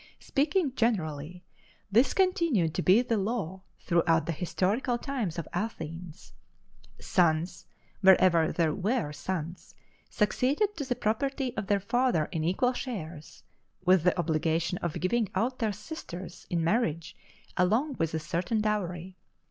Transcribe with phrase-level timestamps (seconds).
[0.19, 1.43] Speaking generally,
[1.91, 6.33] this continued to be the law throughout the historical times of Athens.
[6.97, 7.67] Sons,
[8.01, 9.75] wherever there were sons,
[10.09, 13.43] succeeded to the property of their father in equal shares,
[13.85, 17.15] with the obligation of giving out their sisters in marriage
[17.55, 19.19] along with a certain dowry.